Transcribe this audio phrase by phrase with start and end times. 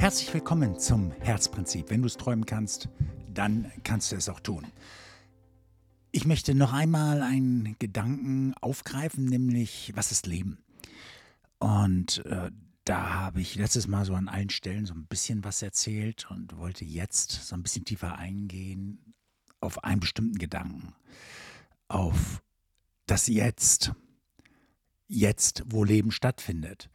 [0.00, 1.90] Herzlich willkommen zum Herzprinzip.
[1.90, 2.88] Wenn du es träumen kannst,
[3.34, 4.66] dann kannst du es auch tun.
[6.10, 10.56] Ich möchte noch einmal einen Gedanken aufgreifen, nämlich was ist Leben?
[11.58, 12.50] Und äh,
[12.84, 16.56] da habe ich letztes Mal so an allen Stellen so ein bisschen was erzählt und
[16.56, 19.12] wollte jetzt so ein bisschen tiefer eingehen
[19.60, 20.94] auf einen bestimmten Gedanken,
[21.88, 22.42] auf
[23.04, 23.92] das Jetzt,
[25.08, 26.88] jetzt, wo Leben stattfindet,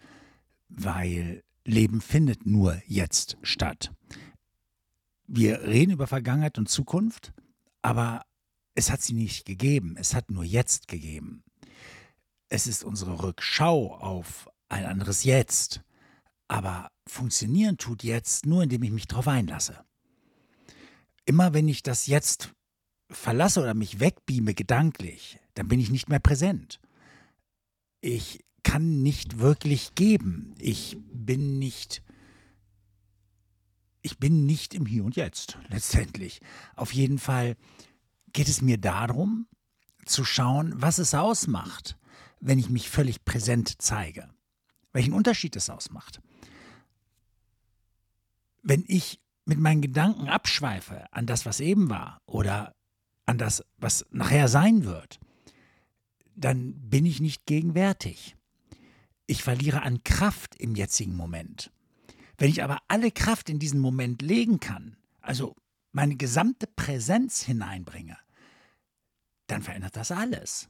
[0.69, 3.91] weil Leben findet nur jetzt statt.
[5.27, 7.33] Wir reden über Vergangenheit und Zukunft,
[7.81, 8.23] aber
[8.75, 11.43] es hat sie nicht gegeben, es hat nur jetzt gegeben.
[12.49, 15.81] Es ist unsere Rückschau auf ein anderes Jetzt,
[16.47, 19.83] aber funktionieren tut jetzt nur, indem ich mich darauf einlasse.
[21.25, 22.53] Immer wenn ich das Jetzt
[23.09, 26.79] verlasse oder mich wegbeame gedanklich, dann bin ich nicht mehr präsent.
[28.01, 30.53] Ich kann nicht wirklich geben.
[30.59, 32.03] Ich bin nicht
[34.05, 36.39] ich bin nicht im Hier und Jetzt, letztendlich.
[36.75, 37.55] Auf jeden Fall
[38.33, 39.47] geht es mir darum,
[40.05, 41.97] zu schauen, was es ausmacht,
[42.39, 44.29] wenn ich mich völlig präsent zeige.
[44.93, 46.21] Welchen Unterschied es ausmacht.
[48.61, 52.75] Wenn ich mit meinen Gedanken abschweife an das, was eben war oder
[53.25, 55.19] an das, was nachher sein wird,
[56.35, 58.35] dann bin ich nicht gegenwärtig.
[59.27, 61.71] Ich verliere an Kraft im jetzigen Moment.
[62.37, 65.55] Wenn ich aber alle Kraft in diesen Moment legen kann, also
[65.91, 68.17] meine gesamte Präsenz hineinbringe,
[69.47, 70.69] dann verändert das alles.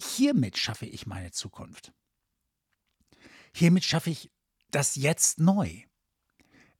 [0.00, 1.92] Hiermit schaffe ich meine Zukunft.
[3.54, 4.30] Hiermit schaffe ich
[4.70, 5.82] das Jetzt neu.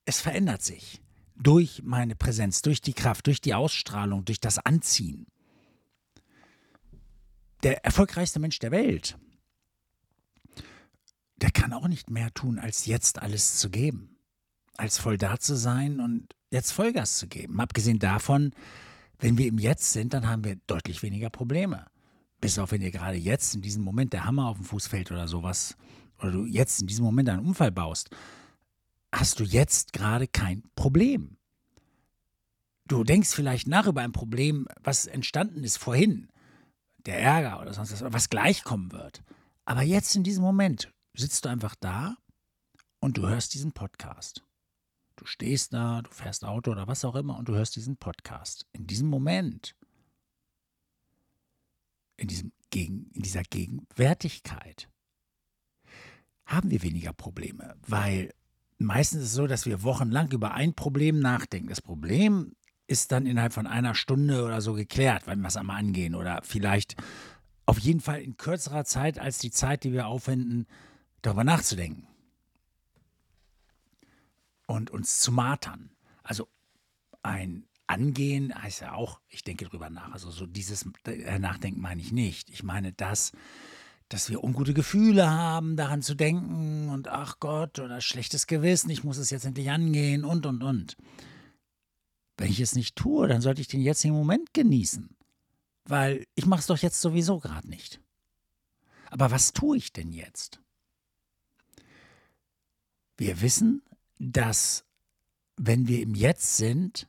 [0.04, 1.00] Es verändert sich
[1.36, 5.26] durch meine Präsenz, durch die Kraft, durch die Ausstrahlung, durch das Anziehen.
[7.62, 9.16] Der erfolgreichste Mensch der Welt
[11.44, 14.16] der kann auch nicht mehr tun, als jetzt alles zu geben.
[14.78, 17.60] Als voll da zu sein und jetzt Vollgas zu geben.
[17.60, 18.52] Abgesehen davon,
[19.18, 21.84] wenn wir im Jetzt sind, dann haben wir deutlich weniger Probleme.
[22.40, 25.12] Bis auf wenn dir gerade jetzt in diesem Moment der Hammer auf dem Fuß fällt
[25.12, 25.76] oder sowas,
[26.18, 28.08] oder du jetzt in diesem Moment einen Unfall baust,
[29.12, 31.36] hast du jetzt gerade kein Problem.
[32.86, 36.28] Du denkst vielleicht nach über ein Problem, was entstanden ist vorhin,
[37.04, 39.22] der Ärger oder sonst was, was gleich kommen wird.
[39.66, 42.16] Aber jetzt in diesem Moment sitzt du einfach da
[43.00, 44.44] und du hörst diesen Podcast.
[45.16, 48.66] Du stehst da, du fährst Auto oder was auch immer und du hörst diesen Podcast.
[48.72, 49.76] In diesem Moment,
[52.16, 54.88] in, diesem Gegen, in dieser Gegenwärtigkeit,
[56.46, 58.34] haben wir weniger Probleme, weil
[58.78, 61.68] meistens ist es so, dass wir wochenlang über ein Problem nachdenken.
[61.68, 62.54] Das Problem
[62.86, 66.42] ist dann innerhalb von einer Stunde oder so geklärt, wenn wir es einmal angehen oder
[66.42, 66.96] vielleicht
[67.66, 70.66] auf jeden Fall in kürzerer Zeit als die Zeit, die wir aufwenden,
[71.24, 72.06] darüber nachzudenken
[74.66, 75.90] und uns zu martern.
[76.22, 76.48] Also
[77.22, 80.12] ein Angehen heißt ja auch, ich denke drüber nach.
[80.12, 82.50] Also so dieses äh, Nachdenken meine ich nicht.
[82.50, 83.32] Ich meine das,
[84.08, 89.04] dass wir ungute Gefühle haben, daran zu denken und ach Gott oder schlechtes Gewissen, ich
[89.04, 90.96] muss es jetzt endlich angehen und und und.
[92.36, 95.16] Wenn ich es nicht tue, dann sollte ich den jetzigen Moment genießen,
[95.84, 98.00] weil ich mache es doch jetzt sowieso gerade nicht.
[99.10, 100.60] Aber was tue ich denn jetzt?
[103.16, 103.82] Wir wissen,
[104.18, 104.84] dass
[105.56, 107.08] wenn wir im Jetzt sind,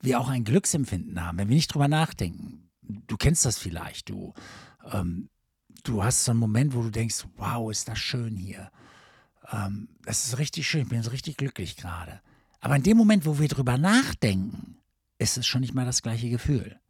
[0.00, 2.70] wir auch ein Glücksempfinden haben, wenn wir nicht drüber nachdenken.
[3.06, 4.34] Du kennst das vielleicht, du,
[4.92, 5.28] ähm,
[5.84, 8.70] du hast so einen Moment, wo du denkst, wow, ist das schön hier.
[9.52, 12.20] Ähm, das ist richtig schön, ich bin so richtig glücklich gerade.
[12.60, 14.78] Aber in dem Moment, wo wir drüber nachdenken,
[15.18, 16.80] ist es schon nicht mal das gleiche Gefühl.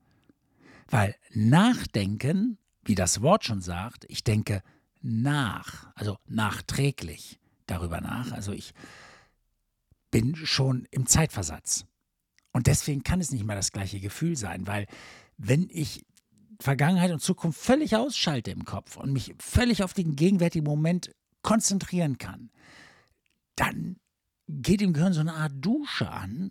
[0.88, 4.62] Weil Nachdenken, wie das Wort schon sagt, ich denke
[5.02, 7.39] nach, also nachträglich
[7.70, 8.32] darüber nach.
[8.32, 8.72] Also ich
[10.10, 11.84] bin schon im Zeitversatz.
[12.52, 14.86] Und deswegen kann es nicht mal das gleiche Gefühl sein, weil
[15.36, 16.04] wenn ich
[16.60, 22.18] Vergangenheit und Zukunft völlig ausschalte im Kopf und mich völlig auf den gegenwärtigen Moment konzentrieren
[22.18, 22.50] kann,
[23.54, 23.96] dann
[24.48, 26.50] geht im Gehirn so eine Art Dusche an,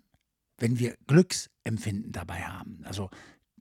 [0.58, 2.80] wenn wir Glücksempfinden dabei haben.
[2.84, 3.10] Also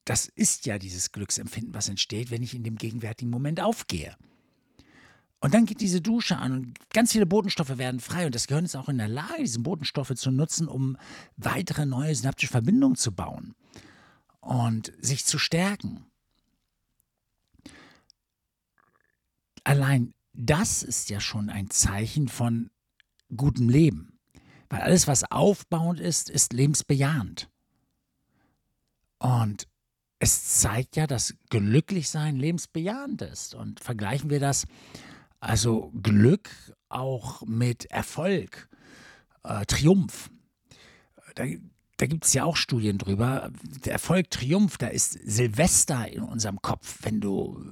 [0.06, 4.16] das ist ja dieses Glücksempfinden, was entsteht, wenn ich in dem gegenwärtigen Moment aufgehe.
[5.42, 8.26] Und dann geht diese Dusche an und ganz viele Botenstoffe werden frei.
[8.26, 10.98] Und das Gehirn ist auch in der Lage, diese Botenstoffe zu nutzen, um
[11.38, 13.56] weitere neue synaptische Verbindungen zu bauen
[14.42, 16.06] und sich zu stärken.
[19.64, 22.70] Allein das ist ja schon ein Zeichen von
[23.36, 24.20] gutem Leben.
[24.70, 27.50] Weil alles, was aufbauend ist, ist lebensbejahend.
[29.18, 29.68] Und
[30.20, 33.56] es zeigt ja, dass Glücklichsein lebensbejahend ist.
[33.56, 34.66] Und vergleichen wir das
[35.40, 36.50] also Glück
[36.90, 38.70] auch mit Erfolg.
[39.44, 40.30] Äh, Triumph.
[41.36, 41.46] Da,
[41.98, 43.52] da gibt es ja auch Studien drüber.
[43.86, 47.64] Der Erfolg Triumph, da ist Silvester in unserem Kopf, wenn du,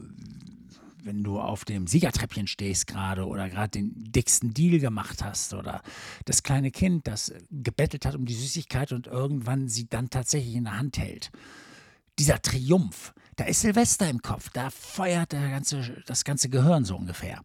[1.03, 5.81] wenn du auf dem Siegertreppchen stehst gerade oder gerade den dicksten Deal gemacht hast oder
[6.25, 10.65] das kleine Kind, das gebettelt hat um die Süßigkeit und irgendwann sie dann tatsächlich in
[10.65, 11.31] der Hand hält.
[12.19, 17.41] Dieser Triumph, da ist Silvester im Kopf, da feuert ganze, das ganze Gehirn so ungefähr.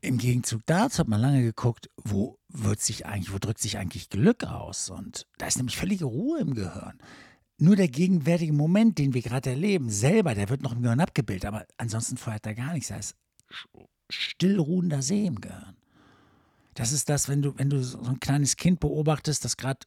[0.00, 4.08] Im Gegenzug dazu hat man lange geguckt, wo wird sich eigentlich, wo drückt sich eigentlich
[4.08, 4.88] Glück aus?
[4.88, 6.98] Und da ist nämlich völlige Ruhe im Gehirn.
[7.58, 11.44] Nur der gegenwärtige Moment, den wir gerade erleben, selber, der wird noch im Gehirn abgebildet,
[11.44, 12.88] aber ansonsten feuert da gar nichts.
[12.88, 13.16] Da ist
[14.08, 15.76] stillruhender See im Gehirn.
[16.74, 19.80] Das ist das, wenn du, wenn du so ein kleines Kind beobachtest, das gerade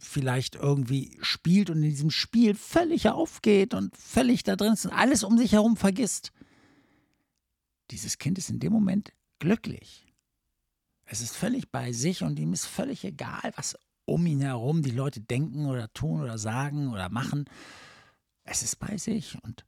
[0.00, 4.92] vielleicht irgendwie spielt und in diesem Spiel völlig aufgeht und völlig da drin ist und
[4.92, 6.32] alles um sich herum vergisst.
[7.90, 10.06] Dieses Kind ist in dem Moment glücklich.
[11.04, 14.90] Es ist völlig bei sich und ihm ist völlig egal, was um ihn herum die
[14.90, 17.44] Leute denken oder tun oder sagen oder machen.
[18.44, 19.64] Es ist bei sich und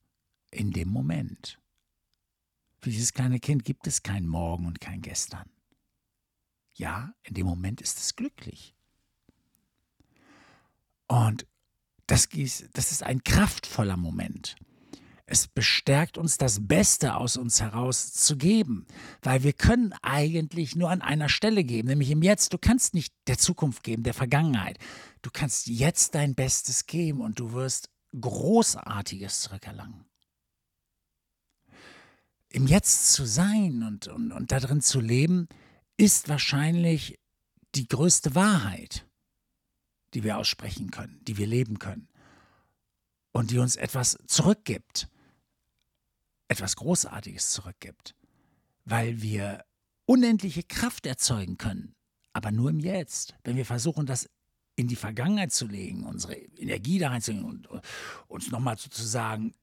[0.51, 1.59] in dem Moment.
[2.79, 5.51] Für dieses kleine Kind gibt es kein Morgen und kein Gestern.
[6.75, 8.75] Ja, in dem Moment ist es glücklich.
[11.11, 11.45] Und
[12.07, 14.55] das ist ein kraftvoller Moment.
[15.27, 18.87] Es bestärkt uns, das Beste aus uns heraus zu geben,
[19.23, 22.53] weil wir können eigentlich nur an einer Stelle geben, nämlich im Jetzt.
[22.53, 24.79] Du kannst nicht der Zukunft geben, der Vergangenheit.
[25.21, 27.91] Du kannst jetzt dein Bestes geben und du wirst
[28.21, 30.05] Großartiges zurückerlangen.
[32.51, 35.49] Im Jetzt zu sein und, und, und darin zu leben,
[35.97, 37.19] ist wahrscheinlich
[37.75, 39.10] die größte Wahrheit,
[40.15, 42.09] die wir aussprechen können, die wir leben können
[43.33, 45.09] und die uns etwas zurückgibt
[46.51, 48.17] etwas Großartiges zurückgibt,
[48.85, 49.65] weil wir
[50.05, 51.95] unendliche Kraft erzeugen können,
[52.33, 53.37] aber nur im Jetzt.
[53.45, 54.29] Wenn wir versuchen, das
[54.75, 57.69] in die Vergangenheit zu legen, unsere Energie da reinzulegen und
[58.27, 59.55] uns nochmal sozusagen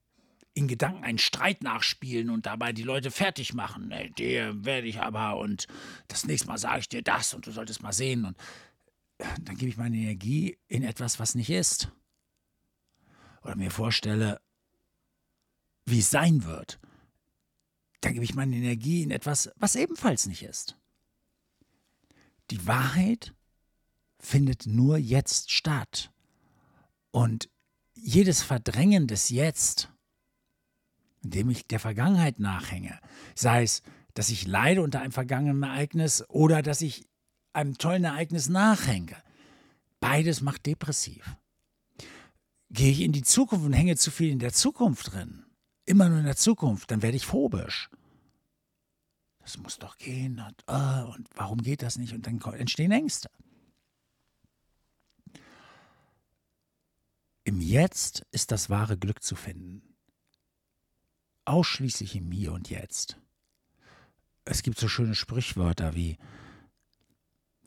[0.53, 3.93] in Gedanken einen Streit nachspielen und dabei die Leute fertig machen.
[4.17, 5.67] Der werde ich aber und
[6.07, 8.23] das nächste Mal sage ich dir das und du solltest mal sehen.
[8.23, 8.37] Und
[9.17, 11.91] dann gebe ich meine Energie in etwas, was nicht ist.
[13.41, 14.41] Oder mir vorstelle,
[15.85, 16.79] wie es sein wird,
[18.01, 20.77] dann gebe ich meine Energie in etwas, was ebenfalls nicht ist.
[22.51, 23.33] Die Wahrheit
[24.19, 26.11] findet nur jetzt statt.
[27.11, 27.49] Und
[27.95, 29.89] jedes Verdrängen des Jetzt,
[31.23, 32.99] indem ich der Vergangenheit nachhänge,
[33.35, 33.81] sei es,
[34.13, 37.07] dass ich leide unter einem vergangenen Ereignis oder dass ich
[37.57, 39.17] einem tollen Ereignis nachhänge,
[39.99, 41.35] beides macht depressiv.
[42.69, 45.43] Gehe ich in die Zukunft und hänge zu viel in der Zukunft drin,
[45.85, 47.89] immer nur in der Zukunft, dann werde ich phobisch.
[49.39, 52.13] Das muss doch gehen und, äh, und warum geht das nicht?
[52.13, 53.29] Und dann entstehen Ängste.
[57.43, 59.95] Im Jetzt ist das wahre Glück zu finden.
[61.45, 63.17] Ausschließlich im Hier und Jetzt.
[64.43, 66.17] Es gibt so schöne Sprichwörter wie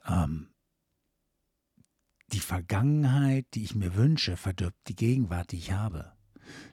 [0.06, 0.50] ähm,
[2.32, 6.12] die Vergangenheit, die ich mir wünsche, verdirbt die Gegenwart, die ich habe.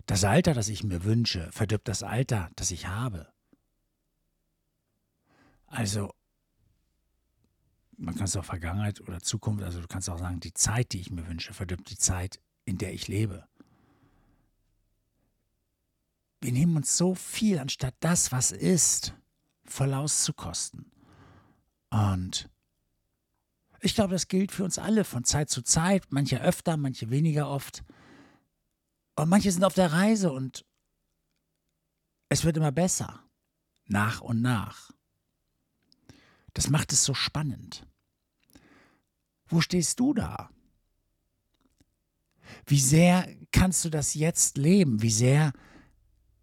[0.06, 3.32] Das Alter, das ich mir wünsche, verdirbt das Alter, das ich habe.
[5.68, 6.14] Also,
[7.98, 11.00] man kann es auch Vergangenheit oder Zukunft, also du kannst auch sagen, die Zeit, die
[11.00, 13.48] ich mir wünsche, verdirbt die Zeit, in der ich lebe.
[16.40, 19.16] Wir nehmen uns so viel, anstatt das, was ist,
[19.66, 20.92] voll auszukosten.
[21.90, 22.50] Und
[23.82, 27.50] ich glaube, das gilt für uns alle von Zeit zu Zeit, manche öfter, manche weniger
[27.50, 27.84] oft.
[29.16, 30.66] Und manche sind auf der Reise und
[32.30, 33.24] es wird immer besser,
[33.86, 34.92] nach und nach.
[36.54, 37.86] Das macht es so spannend.
[39.48, 40.50] Wo stehst du da?
[42.66, 45.02] Wie sehr kannst du das jetzt leben?
[45.02, 45.54] Wie sehr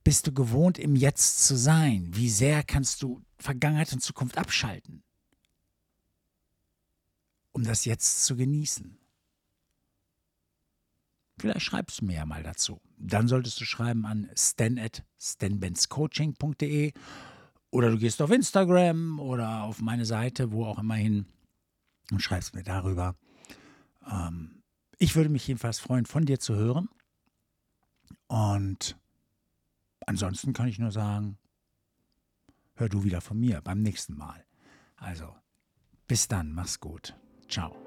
[0.05, 2.09] bist du gewohnt, im Jetzt zu sein?
[2.12, 5.03] Wie sehr kannst du Vergangenheit und Zukunft abschalten,
[7.64, 8.99] das Jetzt zu genießen?
[11.38, 12.80] Vielleicht schreibst du mir ja mal dazu.
[12.97, 16.92] Dann solltest du schreiben an stan at stanbenzcoaching.de
[17.71, 21.26] oder du gehst auf Instagram oder auf meine Seite, wo auch immer hin
[22.12, 23.16] und schreibst mir darüber.
[24.09, 24.62] Ähm,
[24.99, 26.88] ich würde mich jedenfalls freuen, von dir zu hören.
[28.28, 28.97] Und
[30.06, 31.37] ansonsten kann ich nur sagen,
[32.75, 34.44] hör du wieder von mir beim nächsten Mal.
[34.97, 35.35] Also,
[36.06, 37.16] bis dann, mach's gut.
[37.49, 37.84] Ciao.